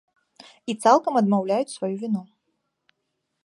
І 0.71 0.75
цалкам 0.85 1.13
адмаўляюць 1.21 1.75
сваю 1.77 1.93
віну. 2.05 2.21